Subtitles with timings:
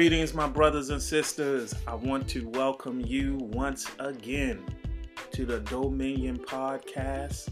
[0.00, 1.74] Greetings, my brothers and sisters.
[1.86, 4.64] I want to welcome you once again
[5.30, 7.50] to the Dominion Podcast.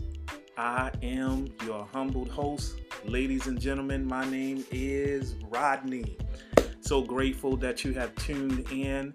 [0.56, 2.76] I am your humbled host.
[3.04, 6.16] Ladies and gentlemen, my name is Rodney.
[6.80, 9.12] So grateful that you have tuned in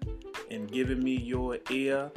[0.52, 2.12] and given me your ear.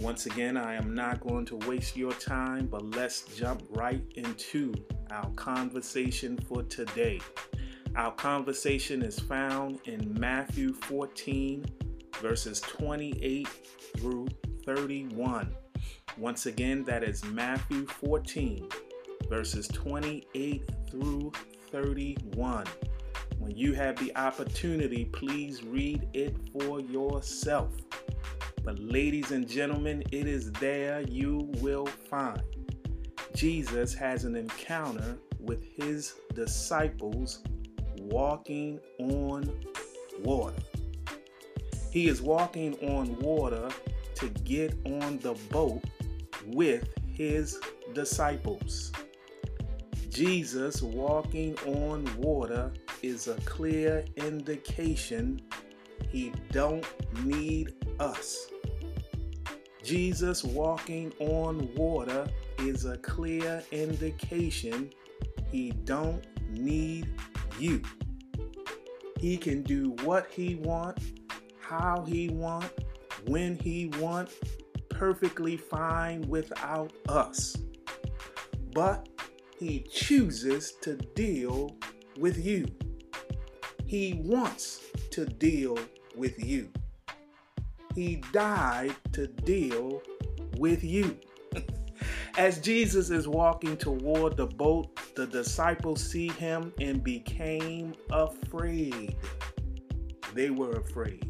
[0.00, 4.74] Once again, I am not going to waste your time, but let's jump right into
[5.12, 7.20] our conversation for today.
[7.96, 11.64] Our conversation is found in Matthew 14,
[12.20, 13.48] verses 28
[13.96, 14.28] through
[14.66, 15.50] 31.
[16.18, 18.68] Once again, that is Matthew 14,
[19.30, 21.32] verses 28 through
[21.72, 22.66] 31.
[23.38, 27.72] When you have the opportunity, please read it for yourself.
[28.62, 32.42] But, ladies and gentlemen, it is there you will find
[33.34, 37.42] Jesus has an encounter with his disciples
[38.08, 39.52] walking on
[40.22, 40.62] water.
[41.90, 43.68] He is walking on water
[44.16, 45.82] to get on the boat
[46.46, 47.58] with his
[47.94, 48.92] disciples.
[50.10, 52.72] Jesus walking on water
[53.02, 55.40] is a clear indication
[56.08, 56.86] he don't
[57.24, 58.48] need us.
[59.82, 62.26] Jesus walking on water
[62.58, 64.90] is a clear indication
[65.52, 67.08] he don't need
[67.58, 67.82] you.
[69.18, 70.98] He can do what he want,
[71.60, 72.70] how he want,
[73.26, 74.30] when he want,
[74.88, 77.56] perfectly fine without us.
[78.72, 79.08] But
[79.58, 81.76] he chooses to deal
[82.18, 82.66] with you.
[83.86, 85.78] He wants to deal
[86.14, 86.70] with you.
[87.94, 90.02] He died to deal
[90.58, 91.18] with you.
[92.36, 99.16] As Jesus is walking toward the boat, the disciples see him and became afraid.
[100.34, 101.26] They were afraid.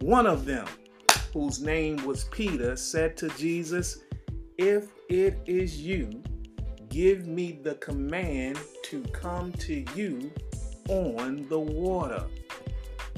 [0.00, 0.66] One of them,
[1.32, 4.04] whose name was Peter, said to Jesus,
[4.56, 6.22] If it is you,
[6.88, 10.32] give me the command to come to you
[10.88, 12.24] on the water.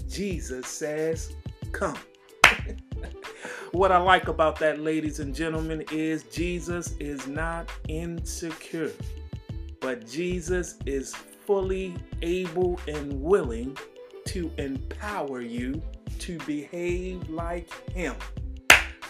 [0.08, 1.36] Jesus says,
[1.70, 1.98] Come.
[3.72, 8.92] what I like about that, ladies and gentlemen, is Jesus is not insecure,
[9.80, 13.76] but Jesus is fully able and willing
[14.26, 15.82] to empower you
[16.18, 18.14] to behave like Him.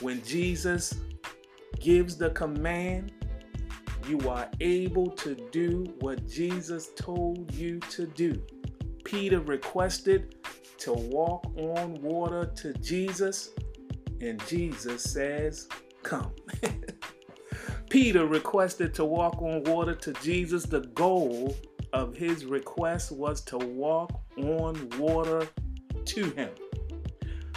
[0.01, 0.95] When Jesus
[1.81, 3.13] gives the command,
[4.07, 8.41] you are able to do what Jesus told you to do.
[9.05, 10.37] Peter requested
[10.79, 13.51] to walk on water to Jesus,
[14.21, 15.69] and Jesus says,
[16.03, 16.33] Come.
[17.89, 20.65] Peter requested to walk on water to Jesus.
[20.65, 21.57] The goal
[21.95, 25.49] of his request was to walk on water
[26.05, 26.51] to him.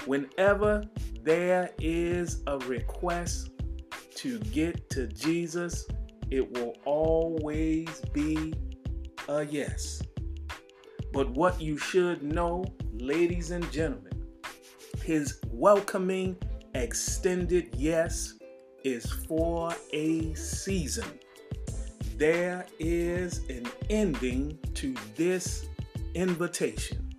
[0.05, 0.83] Whenever
[1.21, 3.49] there is a request
[4.15, 5.85] to get to Jesus,
[6.29, 8.53] it will always be
[9.27, 10.01] a yes.
[11.11, 14.13] But what you should know, ladies and gentlemen,
[15.03, 16.37] his welcoming,
[16.73, 18.35] extended yes
[18.83, 21.07] is for a season.
[22.17, 25.67] There is an ending to this
[26.13, 27.13] invitation.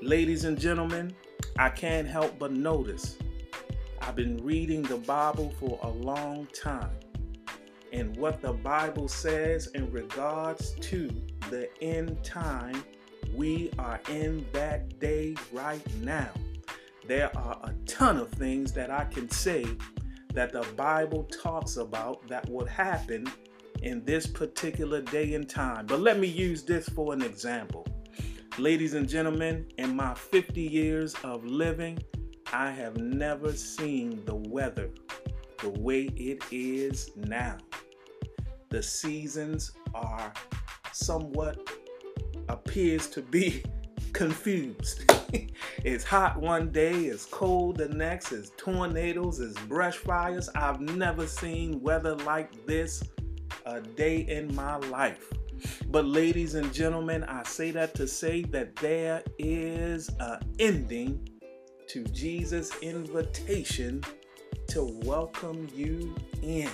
[0.00, 1.14] Ladies and gentlemen,
[1.58, 3.16] I can't help but notice
[4.00, 6.90] I've been reading the Bible for a long time.
[7.92, 11.08] And what the Bible says in regards to
[11.50, 12.82] the end time,
[13.34, 16.30] we are in that day right now.
[17.06, 19.66] There are a ton of things that I can say
[20.34, 23.26] that the Bible talks about that would happen
[23.82, 25.86] in this particular day and time.
[25.86, 27.86] But let me use this for an example.
[28.58, 31.98] Ladies and gentlemen, in my 50 years of living,
[32.52, 34.90] I have never seen the weather
[35.60, 37.56] the way it is now.
[38.68, 40.32] The seasons are
[40.92, 41.58] somewhat
[42.48, 43.64] appears to be
[44.12, 45.10] confused.
[45.84, 50.48] it's hot one day, it's cold the next, it's tornadoes, it's brush fires.
[50.54, 53.02] I've never seen weather like this
[53.66, 55.32] a day in my life.
[55.88, 61.28] But, ladies and gentlemen, I say that to say that there is an ending
[61.88, 64.02] to Jesus' invitation
[64.68, 66.70] to welcome you in.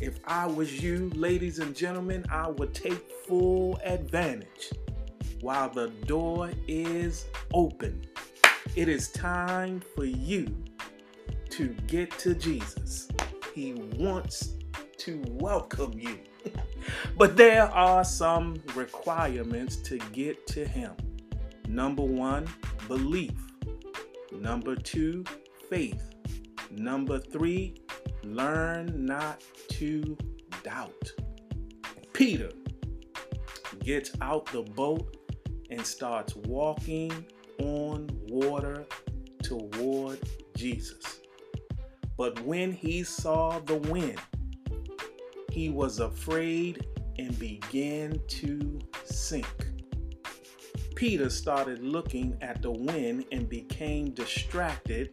[0.00, 4.72] If I was you, ladies and gentlemen, I would take full advantage
[5.44, 8.02] while the door is open.
[8.76, 10.56] It is time for you
[11.50, 13.08] to get to Jesus.
[13.54, 14.54] He wants
[15.00, 16.18] to welcome you.
[17.18, 20.92] but there are some requirements to get to Him.
[21.68, 22.48] Number one,
[22.88, 23.34] belief.
[24.32, 25.24] Number two,
[25.68, 26.08] faith.
[26.70, 27.74] Number three,
[28.22, 30.16] learn not to
[30.62, 31.12] doubt.
[32.14, 32.50] Peter
[33.80, 35.18] gets out the boat
[35.70, 37.26] and starts walking
[37.58, 38.86] on water
[39.42, 40.18] toward
[40.56, 41.20] Jesus.
[42.16, 44.20] But when he saw the wind,
[45.50, 46.86] he was afraid
[47.18, 49.66] and began to sink.
[50.94, 55.10] Peter started looking at the wind and became distracted,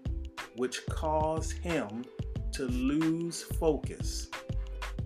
[0.55, 2.05] which caused him
[2.53, 4.29] to lose focus.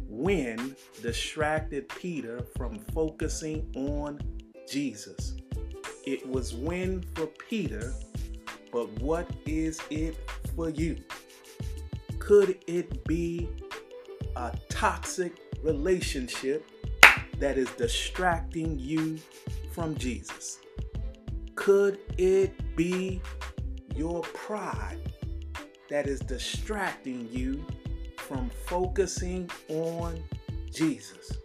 [0.08, 4.20] Wind distracted Peter from focusing on
[4.68, 5.36] Jesus.
[6.06, 7.94] It was wind for Peter,
[8.72, 10.18] but what is it
[10.56, 10.98] for you?
[12.20, 13.50] Could it be
[14.36, 15.34] a toxic
[15.64, 16.70] relationship
[17.40, 19.20] that is distracting you
[19.72, 20.60] from Jesus?
[21.56, 23.22] Could it be
[23.96, 25.00] your pride
[25.90, 27.66] that is distracting you
[28.18, 30.24] from focusing on
[30.72, 31.38] Jesus?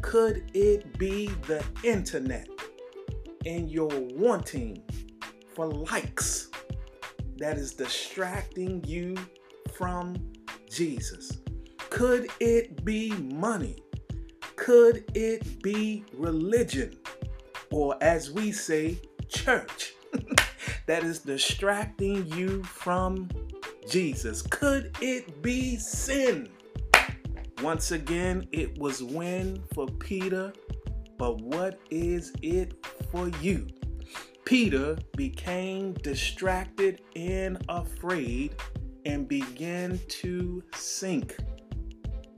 [0.00, 2.48] Could it be the internet
[3.44, 4.82] and your wanting
[5.54, 6.48] for likes
[7.36, 9.16] that is distracting you
[9.72, 10.16] from
[10.70, 11.38] Jesus?
[11.90, 13.76] Could it be money?
[14.56, 16.98] Could it be religion?
[17.70, 18.98] Or as we say,
[19.28, 19.94] church
[20.86, 23.28] that is distracting you from
[23.88, 24.42] Jesus?
[24.42, 26.48] Could it be sin?
[27.62, 30.52] Once again, it was win for Peter,
[31.16, 33.66] but what is it for you?
[34.44, 38.54] Peter became distracted and afraid
[39.06, 41.36] and began to sink.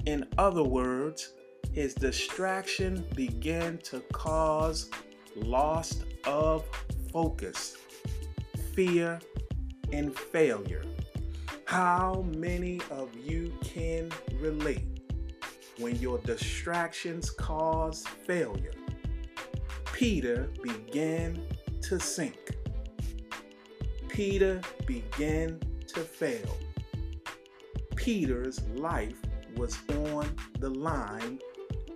[0.06, 1.34] In other words,
[1.70, 4.88] his distraction began to cause
[5.36, 6.64] loss of
[7.12, 7.76] focus,
[8.72, 9.20] fear,
[9.92, 10.82] and failure.
[11.66, 14.99] How many of you can relate
[15.80, 18.72] when your distractions cause failure?
[19.92, 21.42] Peter began
[21.82, 22.56] to sink.
[24.08, 26.56] Peter began to fail.
[27.96, 29.20] Peter's life
[29.56, 31.38] was on the line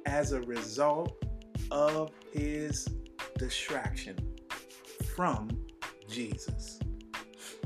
[0.07, 1.23] as a result
[1.71, 2.89] of his
[3.39, 4.17] distraction
[5.15, 5.49] from
[6.09, 6.79] Jesus.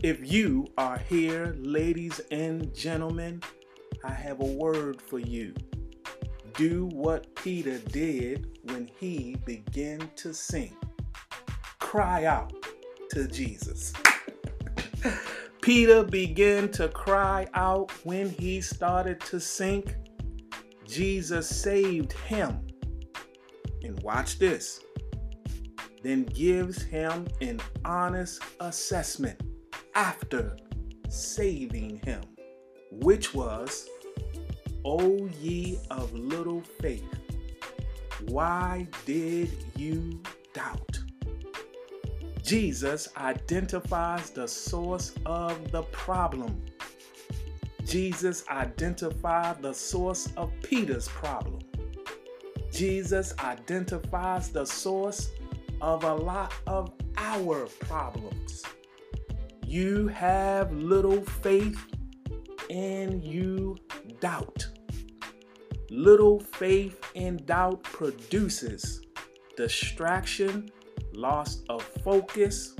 [0.02, 3.42] If you are here, ladies and gentlemen,
[4.04, 5.54] I have a word for you.
[6.58, 10.76] Do what Peter did when he began to sing.
[11.78, 12.52] Cry out
[13.10, 13.92] to Jesus.
[15.62, 19.94] Peter began to cry out when he started to sink.
[20.84, 22.66] Jesus saved him.
[23.84, 24.80] And watch this
[26.02, 29.40] then gives him an honest assessment
[29.94, 30.56] after
[31.08, 32.22] saving him,
[32.90, 33.88] which was,
[34.84, 37.04] O ye of little faith,
[38.28, 40.20] why did you
[40.52, 40.98] doubt?
[42.42, 46.62] Jesus identifies the source of the problem.
[47.84, 51.60] Jesus identified the source of Peter's problem.
[52.70, 55.30] Jesus identifies the source
[55.80, 58.62] of a lot of our problems.
[59.66, 61.78] You have little faith
[62.70, 63.76] and you
[64.20, 64.67] doubt.
[65.90, 69.00] Little faith and doubt produces
[69.56, 70.70] distraction,
[71.14, 72.76] loss of focus,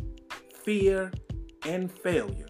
[0.63, 1.11] fear,
[1.65, 2.49] and failure.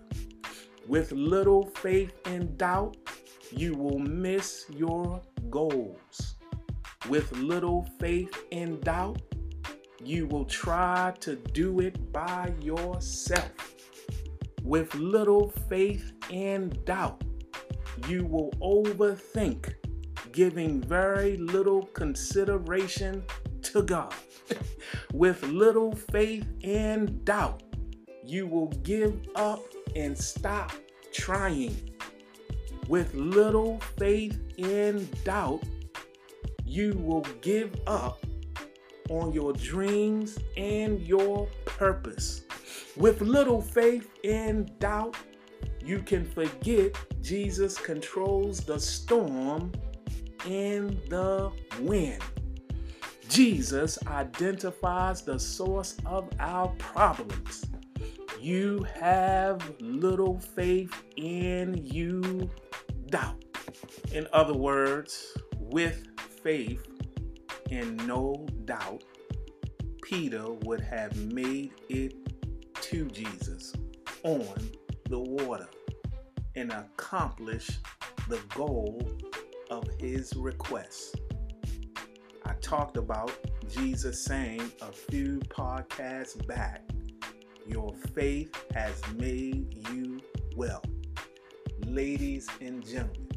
[0.89, 2.97] With little faith and doubt,
[3.53, 6.35] you will miss your goals.
[7.09, 9.23] With little faith and doubt,
[10.03, 13.53] you will try to do it by yourself.
[14.63, 17.23] With little faith and doubt,
[18.09, 19.75] you will overthink,
[20.33, 23.23] giving very little consideration
[23.63, 24.15] to God.
[25.13, 27.63] With little faith and doubt,
[28.25, 29.63] you will give up
[29.97, 30.73] and stop
[31.13, 31.91] trying.
[32.89, 35.63] With little faith and doubt,
[36.65, 38.25] you will give up
[39.11, 42.43] on your dreams and your purpose.
[42.97, 45.17] With little faith and doubt,
[45.85, 49.73] you can forget Jesus controls the storm
[50.47, 52.23] and the wind.
[53.29, 57.67] Jesus identifies the source of our problems.
[58.41, 62.51] You have little faith in you
[63.11, 63.45] doubt.
[64.13, 66.07] In other words, with
[66.43, 66.87] faith,
[67.71, 69.05] and no doubt,
[70.03, 72.15] Peter would have made it
[72.81, 73.75] to Jesus
[74.23, 74.71] on
[75.11, 75.69] the water
[76.57, 77.81] and accomplished
[78.29, 79.01] the goal
[79.71, 81.17] of his request.
[82.45, 83.33] I talked about
[83.69, 86.83] Jesus saying a few podcasts back,
[87.67, 90.21] Your faith has made you
[90.57, 90.83] well.
[91.87, 93.29] Ladies and gentlemen,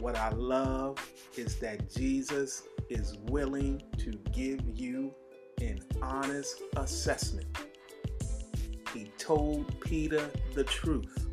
[0.00, 0.98] what I love
[1.36, 5.14] is that Jesus is willing to give you
[5.60, 7.46] an honest assessment.
[8.92, 11.26] He told Peter the truth.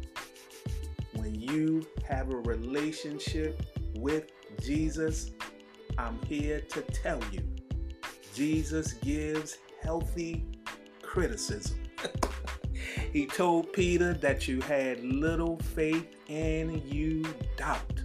[1.13, 3.61] When you have a relationship
[3.95, 4.31] with
[4.61, 5.31] Jesus,
[5.97, 7.41] I'm here to tell you
[8.33, 10.45] Jesus gives healthy
[11.01, 11.77] criticism.
[13.13, 17.25] he told Peter that you had little faith and you
[17.57, 18.01] doubt.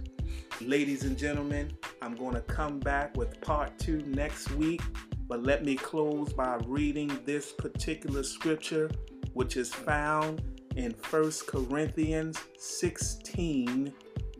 [0.59, 4.81] Ladies and gentlemen, I'm going to come back with part two next week,
[5.27, 8.89] but let me close by reading this particular scripture,
[9.33, 10.41] which is found
[10.75, 13.93] in 1 Corinthians 16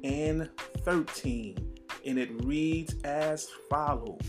[0.04, 0.50] and
[0.88, 1.58] 13.
[2.06, 4.22] And it reads as follows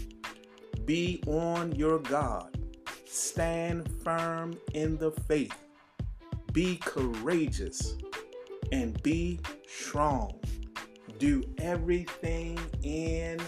[0.85, 2.59] Be on your God,
[3.07, 5.57] stand firm in the faith,
[6.53, 7.95] be courageous,
[8.73, 9.38] and be
[9.69, 10.38] strong
[11.19, 13.41] do everything in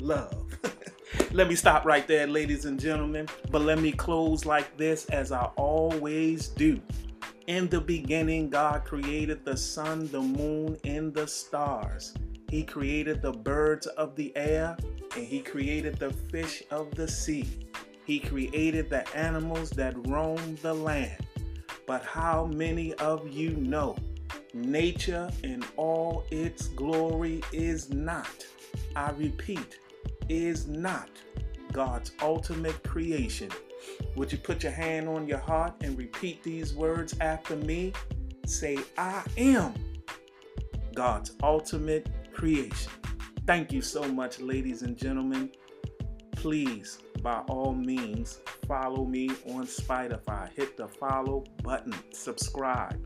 [0.00, 0.46] love.
[1.32, 3.28] let me stop right there, ladies and gentlemen.
[3.50, 6.80] But let me close like this, as I always do.
[7.46, 12.14] In the beginning, God created the sun, the moon, and the stars.
[12.52, 14.76] He created the birds of the air,
[15.16, 17.66] and He created the fish of the sea.
[18.04, 21.26] He created the animals that roam the land.
[21.86, 23.96] But how many of you know
[24.54, 28.44] Nature in all its glory is not,
[28.94, 29.78] I repeat,
[30.28, 31.08] is not
[31.72, 33.48] God's ultimate creation.
[34.14, 37.94] Would you put your hand on your heart and repeat these words after me?
[38.44, 39.72] Say, I am
[40.94, 42.92] God's ultimate creation.
[43.46, 45.50] Thank you so much, ladies and gentlemen.
[46.36, 50.52] Please, by all means, follow me on Spotify.
[50.54, 52.98] Hit the follow button, subscribe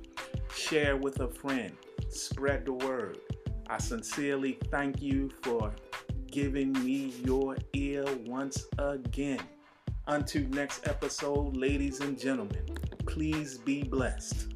[0.56, 1.76] share with a friend,
[2.08, 3.18] spread the word.
[3.68, 5.74] I sincerely thank you for
[6.30, 9.40] giving me your ear once again.
[10.06, 12.66] Until next episode, ladies and gentlemen,
[13.06, 14.55] please be blessed.